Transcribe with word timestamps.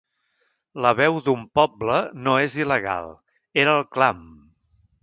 La 0.85 0.93
veu 0.99 1.19
d’un 1.27 1.43
poble 1.59 1.99
no 2.29 2.35
és 2.47 2.57
il·legal, 2.65 3.15
era 3.67 3.79
el 3.83 3.89
clam. 3.99 4.27